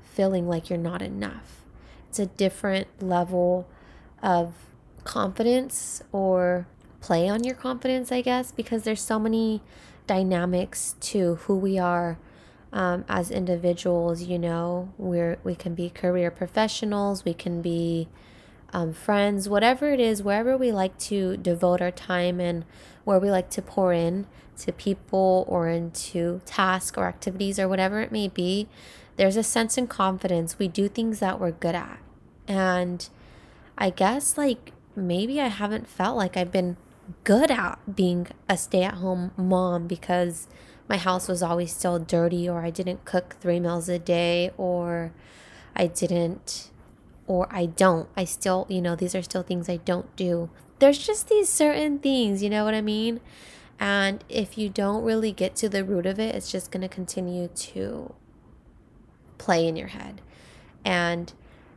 feeling 0.04 0.48
like 0.48 0.70
you're 0.70 0.80
not 0.80 1.02
enough. 1.02 1.62
It's 2.10 2.20
a 2.20 2.28
different 2.28 2.88
level 3.02 3.68
of 4.22 4.54
confidence 5.04 6.02
or 6.12 6.68
play 7.02 7.28
on 7.28 7.44
your 7.44 7.56
confidence, 7.56 8.12
I 8.12 8.22
guess, 8.22 8.52
because 8.52 8.84
there's 8.84 9.02
so 9.02 9.20
many 9.20 9.62
dynamics 10.08 10.96
to 11.02 11.36
who 11.36 11.56
we 11.56 11.78
are 11.78 12.18
um, 12.72 13.06
as 13.08 13.30
individuals, 13.30 14.24
you 14.24 14.40
know, 14.40 14.94
we're, 14.98 15.38
we 15.44 15.54
can 15.54 15.76
be 15.76 15.90
career 15.90 16.32
professionals, 16.32 17.24
we 17.24 17.34
can 17.34 17.62
be 17.62 18.08
um, 18.74 18.92
friends, 18.92 19.48
whatever 19.48 19.92
it 19.92 20.00
is, 20.00 20.24
wherever 20.24 20.58
we 20.58 20.72
like 20.72 20.98
to 20.98 21.38
devote 21.38 21.82
our 21.82 21.92
time 21.92 22.40
and 22.40 22.66
where 23.04 23.20
we 23.20 23.30
like 23.30 23.50
to 23.52 23.62
pour 23.62 23.94
in 23.94 24.26
to 24.58 24.72
people 24.72 25.46
or 25.48 25.68
into 25.68 26.42
tasks 26.46 26.98
or 26.98 27.08
activities 27.08 27.60
or 27.60 27.70
whatever 27.70 28.02
it 28.02 28.12
may 28.12 28.28
be, 28.28 28.68
there's 29.16 29.38
a 29.38 29.44
sense 29.44 29.78
and 29.78 29.90
confidence. 29.90 30.58
We 30.58 30.68
do 30.68 30.88
things 30.88 31.20
that 31.20 31.40
we're 31.40 31.52
good 31.52 31.76
at. 31.76 32.00
And 32.48 33.08
I 33.78 33.92
guess 33.92 34.38
like 34.38 34.72
maybe 34.96 35.40
I 35.40 35.48
haven't 35.48 35.88
felt 35.88 36.18
like 36.18 36.36
I've 36.36 36.52
been 36.52 36.78
good 37.24 37.52
at 37.52 37.96
being 37.96 38.28
a 38.50 38.58
stay 38.58 38.84
at 38.84 38.96
home 38.96 39.32
mom 39.38 39.88
because 39.88 40.48
my 40.90 40.98
house 40.98 41.28
was 41.28 41.44
always 41.44 41.74
still 41.74 42.00
dirty 42.00 42.50
or 42.50 42.62
I 42.64 42.70
didn't 42.70 43.06
cook 43.06 43.36
three 43.40 43.60
meals 43.60 43.88
a 43.88 44.00
day 44.00 44.52
or 44.58 45.12
I 45.76 45.88
didn't 45.88 46.70
or 47.28 47.48
I 47.50 47.68
don't. 47.68 48.10
I 48.16 48.26
still, 48.26 48.66
you 48.70 48.82
know, 48.82 48.96
these 48.96 49.16
are 49.16 49.22
still 49.22 49.44
things 49.44 49.70
I 49.70 49.78
don't 49.78 50.14
do. 50.16 50.50
There's 50.80 50.98
just 50.98 51.30
these 51.30 51.50
certain 51.50 52.00
things, 52.00 52.44
you 52.44 52.50
know 52.50 52.66
what 52.66 52.74
I 52.74 52.82
mean? 52.82 53.22
And 53.80 54.24
if 54.30 54.58
you 54.58 54.70
don't 54.70 55.04
really 55.04 55.32
get 55.32 55.56
to 55.58 55.70
the 55.70 55.84
root 55.84 56.06
of 56.06 56.20
it, 56.20 56.36
it's 56.36 56.52
just 56.52 56.72
going 56.72 56.82
to 56.82 56.88
continue 56.88 57.48
to 57.48 58.14
play 59.38 59.68
in 59.68 59.76
your 59.76 59.88
head. 59.88 60.22
And 60.86 61.34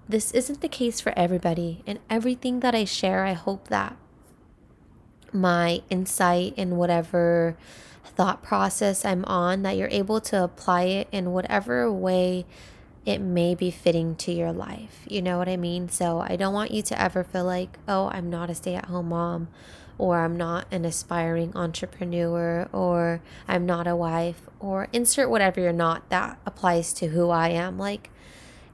this 0.09 0.31
isn't 0.33 0.61
the 0.61 0.69
case 0.69 1.01
for 1.01 1.13
everybody. 1.17 1.83
And 1.87 1.99
everything 2.11 2.61
that 2.61 2.75
I 2.75 2.85
share, 2.85 3.25
I 3.25 3.33
hope 3.33 3.69
that 3.69 3.97
my 5.33 5.83
insight 5.91 6.55
and 6.57 6.77
whatever 6.77 7.57
thought 8.05 8.43
process 8.43 9.05
I'm 9.05 9.25
on, 9.25 9.63
that 9.63 9.77
you're 9.77 9.89
able 9.91 10.21
to 10.23 10.43
apply 10.43 10.85
it 10.85 11.09
in 11.13 11.33
whatever 11.33 11.93
way 11.93 12.47
it 13.07 13.21
may 13.21 13.55
be 13.55 13.71
fitting 13.71 14.17
to 14.17 14.33
your 14.33 14.53
life. 14.53 15.07
You 15.09 15.23
know 15.23 15.39
what 15.39 15.49
I 15.49 15.57
mean? 15.57 15.89
So 15.89 16.19
I 16.19 16.35
don't 16.35 16.53
want 16.53 16.73
you 16.73 16.83
to 16.83 17.01
ever 17.01 17.23
feel 17.23 17.45
like, 17.45 17.79
oh, 17.87 18.09
I'm 18.13 18.29
not 18.29 18.51
a 18.51 18.55
stay 18.55 18.75
at 18.75 18.87
home 18.87 19.11
mom, 19.11 19.47
or 19.97 20.19
I'm 20.19 20.37
not 20.37 20.67
an 20.73 20.85
aspiring 20.85 21.53
entrepreneur, 21.55 22.69
or 22.73 23.23
I'm 23.47 23.65
not 23.65 23.87
a 23.87 23.95
wife, 23.95 24.43
or 24.59 24.89
insert 24.93 25.31
whatever 25.31 25.61
you're 25.61 25.73
not 25.73 26.11
that 26.11 26.39
applies 26.45 26.93
to 26.95 27.07
who 27.09 27.31
I 27.31 27.51
am. 27.51 27.79
Like, 27.79 28.11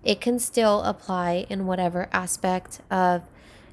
it 0.03 0.21
can 0.21 0.39
still 0.39 0.83
apply 0.83 1.47
in 1.51 1.67
whatever 1.67 2.09
aspect 2.11 2.81
of 2.91 3.23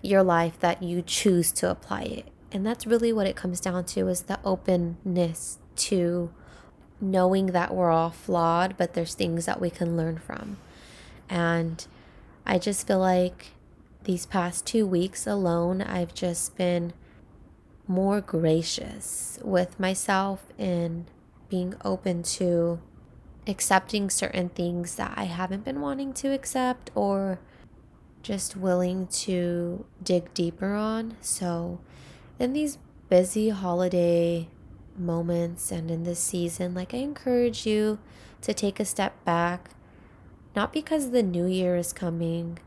your 0.02 0.24
life 0.24 0.60
that 0.60 0.84
you 0.84 1.02
choose 1.02 1.52
to 1.54 1.72
apply 1.72 2.02
it. 2.02 2.28
And 2.52 2.66
that's 2.66 2.86
really 2.86 3.14
what 3.14 3.28
it 3.28 3.36
comes 3.36 3.62
down 3.62 3.86
to 3.86 4.08
is 4.10 4.24
the 4.24 4.40
openness 4.44 5.58
to 5.78 6.32
knowing 7.02 7.48
that 7.48 7.74
we're 7.74 7.92
all 7.92 8.12
flawed, 8.12 8.76
but 8.78 8.94
there's 8.94 9.14
things 9.14 9.46
that 9.46 9.62
we 9.62 9.70
can 9.70 9.96
learn 9.96 10.18
from. 10.18 10.58
And 11.30 11.86
I 12.46 12.58
just 12.58 12.88
feel 12.88 13.00
like 13.00 13.48
these 14.04 14.26
past 14.26 14.66
two 14.66 14.86
weeks 14.86 15.28
alone, 15.28 15.82
I've 15.82 16.14
just 16.14 16.58
been 16.58 16.94
more 17.88 18.22
gracious 18.22 19.40
with 19.44 19.80
myself 19.80 20.46
in 20.58 21.06
being 21.50 21.74
open 21.84 22.24
to 22.24 22.80
accepting 23.48 24.10
certain 24.10 24.50
things 24.50 24.96
that 24.96 25.14
I 25.16 25.24
haven't 25.24 25.66
been 25.66 25.82
wanting 25.82 26.14
to 26.14 26.32
accept 26.34 26.92
or 26.94 27.40
just 28.22 28.56
willing 28.56 29.08
to 29.08 29.86
dig 30.04 30.34
deeper 30.34 30.74
on. 30.74 31.18
So, 31.22 31.80
in 32.38 32.54
these 32.54 32.78
busy 33.10 33.50
holiday 33.50 34.50
moments 35.00 35.72
and 35.72 35.90
in 35.90 36.04
this 36.04 36.20
season, 36.20 36.74
like 36.74 36.94
I 36.94 36.98
encourage 36.98 37.66
you 37.66 38.00
to 38.42 38.54
take 38.54 38.80
a 38.80 38.86
step 38.86 39.24
back, 39.26 39.72
not 40.56 40.74
because 40.74 41.12
the 41.12 41.24
new 41.24 41.46
year 41.46 41.76
is 41.76 41.94
coming, 41.94 42.60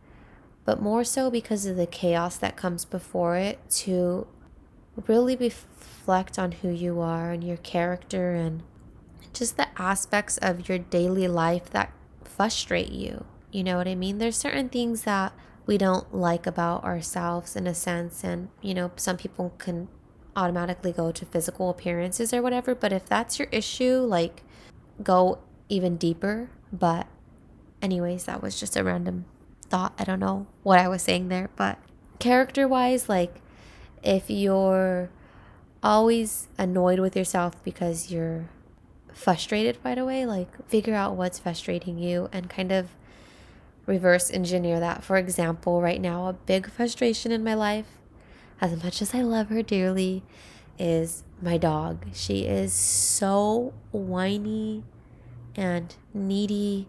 but 0.65 0.81
more 0.81 1.05
so 1.05 1.31
because 1.31 1.67
of 1.67 1.77
the 1.77 1.87
chaos 1.87 2.37
that 2.37 2.57
comes 2.57 2.85
before 2.85 3.37
it, 3.37 3.59
to 3.71 4.27
really 5.07 5.37
reflect 5.37 6.39
on 6.39 6.53
who 6.53 6.69
you 6.69 7.01
are 7.01 7.33
and 7.33 7.43
your 7.43 7.57
character 7.59 8.35
and 8.35 8.63
just 9.33 9.57
the 9.57 9.69
aspects 9.81 10.39
of 10.39 10.69
your 10.69 10.79
daily 10.79 11.27
life 11.27 11.71
that 11.71 11.93
frustrate 12.25 12.93
you. 12.93 13.25
You 13.51 13.65
know 13.65 13.77
what 13.77 13.89
I 13.89 13.95
mean? 13.95 14.19
There's 14.19 14.37
certain 14.37 14.69
things 14.69 15.03
that 15.03 15.33
we 15.67 15.79
don't 15.79 16.15
like 16.15 16.47
about 16.47 16.85
ourselves 16.85 17.57
in 17.57 17.67
a 17.67 17.75
sense. 17.75 18.25
And, 18.25 18.49
you 18.61 18.75
know, 18.75 18.91
some 18.97 19.17
people 19.17 19.55
can 19.59 19.89
automatically 20.37 20.93
go 20.93 21.13
to 21.13 21.25
physical 21.27 21.71
appearances 21.71 22.33
or 22.33 22.43
whatever. 22.43 22.75
But 22.75 22.93
if 22.93 23.07
that's 23.07 23.39
your 23.39 23.49
issue, 23.51 23.99
like 23.99 24.43
go 25.03 25.39
even 25.69 25.97
deeper. 25.97 26.51
But, 26.73 27.07
anyways, 27.81 28.25
that 28.25 28.43
was 28.43 28.59
just 28.59 28.77
a 28.77 28.85
random 28.85 29.27
thought. 29.69 29.95
I 29.99 30.05
don't 30.05 30.21
know 30.21 30.47
what 30.63 30.79
I 30.79 30.89
was 30.89 31.03
saying 31.03 31.29
there. 31.29 31.51
But 31.57 31.79
character 32.19 32.67
wise, 32.69 33.09
like 33.09 33.41
if 34.03 34.31
you're 34.31 35.11
always 35.83 36.49
annoyed 36.59 37.01
with 37.01 37.17
yourself 37.17 37.63
because 37.65 38.11
you're 38.11 38.49
frustrated 39.13 39.79
right 39.85 39.99
away, 39.99 40.25
like 40.27 40.49
figure 40.69 40.95
out 40.95 41.17
what's 41.17 41.39
frustrating 41.39 41.99
you 41.99 42.29
and 42.33 42.49
kind 42.49 42.73
of 42.73 42.91
reverse 43.87 44.31
engineer 44.31 44.81
that. 44.81 45.03
For 45.03 45.17
example, 45.17 45.83
right 45.83 46.01
now, 46.01 46.29
a 46.29 46.33
big 46.33 46.71
frustration 46.71 47.33
in 47.33 47.43
my 47.43 47.55
life, 47.55 47.99
as 48.63 48.83
much 48.83 49.03
as 49.03 49.15
I 49.15 49.21
love 49.21 49.49
her 49.49 49.63
dearly, 49.63 50.23
is 50.79 51.25
my 51.43 51.59
dog. 51.59 52.07
She 52.15 52.47
is 52.47 52.73
so 52.73 53.75
whiny 53.91 54.85
and 55.57 55.95
needy, 56.15 56.89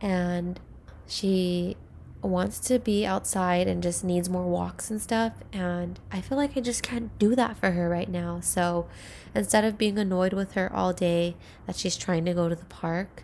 and 0.00 0.60
she 1.06 1.76
wants 2.22 2.58
to 2.58 2.80
be 2.80 3.06
outside 3.06 3.68
and 3.68 3.82
just 3.82 4.02
needs 4.02 4.28
more 4.28 4.46
walks 4.46 4.90
and 4.90 5.00
stuff. 5.00 5.32
And 5.52 6.00
I 6.10 6.20
feel 6.20 6.36
like 6.36 6.56
I 6.56 6.60
just 6.60 6.82
can't 6.82 7.16
do 7.20 7.36
that 7.36 7.56
for 7.56 7.70
her 7.70 7.88
right 7.88 8.08
now. 8.08 8.40
So 8.40 8.88
instead 9.32 9.64
of 9.64 9.78
being 9.78 9.98
annoyed 9.98 10.32
with 10.32 10.52
her 10.52 10.72
all 10.74 10.92
day 10.92 11.36
that 11.66 11.76
she's 11.76 11.96
trying 11.96 12.24
to 12.24 12.34
go 12.34 12.48
to 12.48 12.56
the 12.56 12.64
park, 12.64 13.22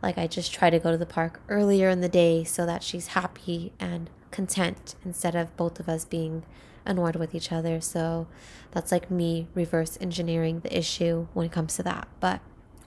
like 0.00 0.16
I 0.16 0.28
just 0.28 0.54
try 0.54 0.70
to 0.70 0.78
go 0.78 0.92
to 0.92 0.98
the 0.98 1.04
park 1.04 1.40
earlier 1.48 1.88
in 1.88 2.00
the 2.00 2.08
day 2.08 2.44
so 2.44 2.64
that 2.64 2.84
she's 2.84 3.08
happy 3.08 3.72
and 3.80 4.08
content 4.30 4.94
instead 5.04 5.34
of 5.34 5.56
both 5.56 5.80
of 5.80 5.88
us 5.88 6.04
being 6.04 6.44
annoyed 6.86 7.16
with 7.16 7.34
each 7.34 7.52
other. 7.52 7.80
So 7.80 8.26
that's 8.70 8.92
like 8.92 9.10
me 9.10 9.48
reverse 9.54 9.98
engineering 10.00 10.60
the 10.60 10.76
issue 10.76 11.26
when 11.32 11.46
it 11.46 11.52
comes 11.52 11.76
to 11.76 11.82
that. 11.84 12.08
But 12.20 12.40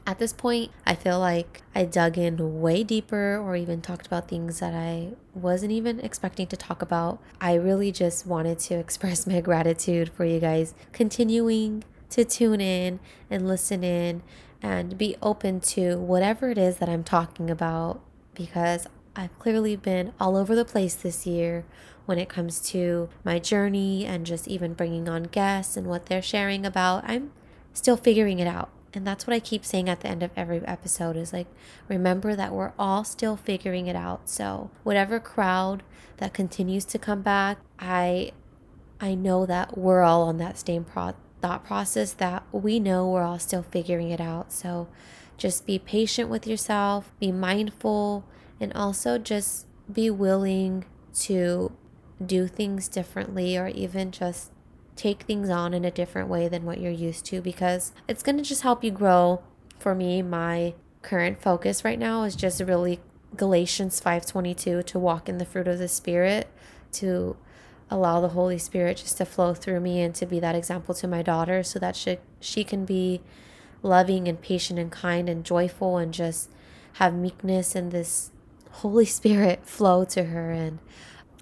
at 0.06 0.20
this 0.20 0.32
point, 0.32 0.72
I 0.86 0.96
feel 0.96 1.20
like 1.20 1.64
I 1.76 1.84
dug 1.84 2.18
in 2.18 2.62
way 2.62 2.84
deeper 2.84 3.38
or 3.38 3.58
even 3.58 3.82
talked 3.82 4.08
about 4.08 4.30
things 4.30 4.60
that 4.60 4.74
I 4.74 5.10
wasn't 5.34 5.74
even 5.74 6.00
expecting 6.00 6.48
to 6.48 6.56
talk 6.56 6.82
about. 6.82 7.20
I 7.42 7.56
really 7.56 7.92
just 7.92 8.26
wanted 8.26 8.58
to 8.60 8.76
express 8.80 9.28
my 9.28 9.42
gratitude 9.42 10.10
for 10.10 10.24
you 10.24 10.40
guys 10.40 10.74
continuing 10.94 11.84
to 12.10 12.24
tune 12.24 12.62
in 12.62 13.02
and 13.30 13.48
listen 13.48 13.84
in 13.84 14.24
and 14.62 14.98
be 14.98 15.18
open 15.22 15.60
to 15.60 15.98
whatever 15.98 16.50
it 16.50 16.58
is 16.58 16.78
that 16.78 16.88
I'm 16.88 17.04
talking 17.04 17.50
about 17.50 18.00
because 18.34 18.88
I've 19.16 19.38
clearly 19.40 19.76
been 19.76 20.14
all 20.20 20.38
over 20.38 20.56
the 20.56 20.64
place 20.64 20.96
this 20.96 21.28
year 21.28 21.66
when 22.08 22.18
it 22.18 22.30
comes 22.30 22.60
to 22.62 23.10
my 23.24 23.38
journey 23.38 24.06
and 24.06 24.26
just 24.26 24.48
even 24.48 24.74
bringing 24.74 25.08
on 25.08 25.24
guests 25.24 25.78
and 25.78 25.86
what 25.86 26.08
they're 26.08 26.22
sharing 26.22 26.66
about. 26.66 27.04
I'm 27.06 27.32
still 27.74 27.98
figuring 27.98 28.40
it 28.40 28.48
out. 28.48 28.70
And 28.94 29.06
that's 29.06 29.28
what 29.28 29.36
I 29.36 29.40
keep 29.40 29.64
saying 29.64 29.90
at 29.90 30.00
the 30.00 30.08
end 30.08 30.24
of 30.24 30.32
every 30.36 30.66
episode 30.66 31.16
is 31.16 31.32
like, 31.32 31.48
remember 31.88 32.36
that 32.36 32.54
we're 32.54 32.74
all 32.80 33.04
still 33.04 33.38
figuring 33.38 33.86
it 33.86 33.96
out. 33.96 34.28
So, 34.28 34.72
whatever 34.84 35.20
crowd 35.20 35.84
that 36.18 36.34
continues 36.34 36.86
to 36.86 36.98
come 36.98 37.22
back, 37.22 37.60
I 37.78 38.32
I 39.00 39.14
know 39.14 39.46
that 39.46 39.78
we're 39.78 40.02
all 40.02 40.24
on 40.24 40.38
that 40.38 40.58
same 40.58 40.84
pro- 40.84 41.14
thought 41.42 41.64
process 41.64 42.14
that 42.14 42.44
we 42.52 42.80
know 42.80 43.08
we're 43.08 43.24
all 43.24 43.38
still 43.38 43.64
figuring 43.64 44.10
it 44.10 44.20
out. 44.22 44.52
So 44.52 44.88
just 45.38 45.68
be 45.68 45.78
patient 45.78 46.30
with 46.30 46.48
yourself, 46.48 47.12
be 47.20 47.32
mindful, 47.32 48.26
and 48.60 48.74
also 48.74 49.20
just 49.20 49.68
be 49.92 50.10
willing 50.10 50.86
to 51.14 51.72
do 52.24 52.48
things 52.48 52.88
differently 52.88 53.58
or 53.58 53.68
even 53.68 54.12
just 54.12 54.52
take 54.96 55.24
things 55.24 55.50
on 55.50 55.74
in 55.74 55.86
a 55.86 55.92
different 55.92 56.28
way 56.28 56.48
than 56.48 56.66
what 56.66 56.80
you're 56.80 56.92
used 56.92 57.26
to 57.26 57.42
because 57.42 57.92
it's 58.08 58.24
going 58.24 58.38
to 58.38 58.44
just 58.44 58.64
help 58.64 58.84
you 58.84 58.92
grow. 58.92 59.42
For 59.80 59.94
me, 59.94 60.22
my 60.22 60.74
current 61.04 61.42
focus 61.42 61.86
right 61.86 62.00
now 62.00 62.24
is 62.24 62.36
just 62.36 62.60
really 62.60 63.00
Galatians 63.36 64.02
5:22 64.02 64.84
to 64.84 65.00
walk 65.00 65.30
in 65.30 65.38
the 65.38 65.46
fruit 65.46 65.68
of 65.68 65.78
the 65.78 65.88
spirit, 65.88 66.48
to 66.94 67.38
allow 67.90 68.20
the 68.20 68.30
Holy 68.30 68.58
Spirit 68.58 68.98
just 68.98 69.18
to 69.18 69.26
flow 69.26 69.54
through 69.54 69.80
me 69.80 70.02
and 70.02 70.14
to 70.16 70.26
be 70.26 70.40
that 70.40 70.56
example 70.56 70.94
to 70.96 71.08
my 71.08 71.22
daughter 71.22 71.64
so 71.64 71.80
that 71.80 71.96
she, 71.96 72.18
she 72.40 72.64
can 72.64 72.86
be 72.86 73.22
loving 73.82 74.28
and 74.28 74.42
patient 74.42 74.80
and 74.80 74.92
kind 74.92 75.30
and 75.30 75.46
joyful 75.46 75.98
and 75.98 76.14
just 76.14 76.50
have 76.94 77.14
meekness 77.14 77.76
and 77.76 77.92
this 77.92 78.32
Holy 78.72 79.06
Spirit 79.06 79.62
flow 79.66 80.04
to 80.06 80.26
her. 80.26 80.52
And 80.52 80.80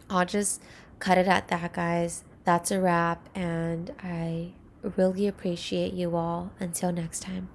I'll 0.10 0.26
just 0.26 0.62
cut 1.00 1.18
it 1.18 1.28
at 1.28 1.48
that, 1.50 1.74
guys. 1.74 2.24
That's 2.44 2.72
a 2.72 2.80
wrap. 2.80 3.28
And 3.36 3.92
I 4.02 4.54
really 4.96 5.28
appreciate 5.28 5.94
you 5.94 6.16
all. 6.16 6.52
Until 6.60 6.92
next 6.92 7.22
time. 7.22 7.50